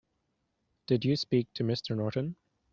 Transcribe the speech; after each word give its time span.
Did 0.87 1.05
you 1.05 1.15
speak 1.15 1.53
to 1.53 1.63
Mr. 1.63 1.95
Norton? 1.95 2.35